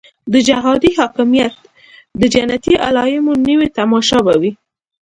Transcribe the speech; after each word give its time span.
د 0.33 0.35
جهادي 0.47 0.91
حاکمیت 0.99 1.55
د 2.19 2.21
جنتي 2.33 2.73
علایمو 2.85 3.33
نوې 3.47 3.67
تماشه 3.77 4.19
به 4.25 4.33
وي. 4.41 4.51